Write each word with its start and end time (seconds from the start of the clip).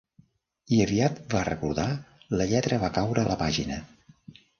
I 0.77 0.77
aviat, 0.85 1.19
va 1.33 1.43
recordar, 1.49 1.85
la 2.41 2.47
lletra 2.53 2.79
va 2.85 2.91
caure 2.97 3.23
a 3.25 3.27
la 3.29 3.37
pàgina. 3.43 3.79